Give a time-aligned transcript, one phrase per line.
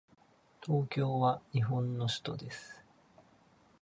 [0.65, 2.81] 東京は日本の首都です。